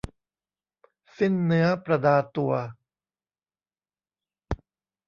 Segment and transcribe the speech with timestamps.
[1.17, 2.53] สิ้นเนื้อประดาตัว